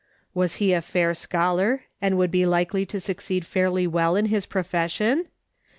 He 0.33 0.39
was 0.39 0.59
a 0.59 0.81
fair 0.81 1.13
scholar, 1.13 1.83
and 2.01 2.17
would 2.17 2.31
be 2.31 2.47
likely 2.47 2.87
to 2.87 2.99
succeed 2.99 3.45
fairly 3.45 3.85
well 3.85 4.15
in 4.15 4.25
his 4.33 4.47
profes 4.47 4.89
sion 4.89 5.27